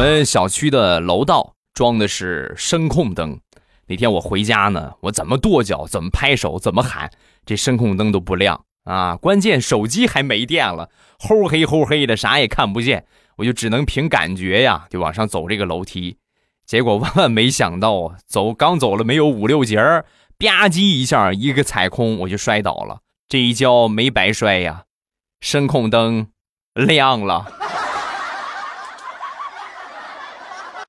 [0.00, 3.38] 我们小区的楼道装的是声控灯，
[3.86, 7.10] 那天我回家呢，我怎么跺脚，怎么拍手，怎么喊，
[7.44, 9.14] 这声控灯都不亮啊！
[9.16, 13.04] 关键手机还没电了，齁黑齁黑的，啥也看不见，
[13.36, 16.16] 我就只能凭感觉呀，就往上走这个楼梯。
[16.64, 20.06] 结果万万没想到，走刚走了没有五六节儿，
[20.38, 23.00] 吧唧一下一个踩空，我就摔倒了。
[23.28, 24.84] 这一跤没白摔呀，
[25.42, 26.28] 声控灯
[26.72, 27.59] 亮了。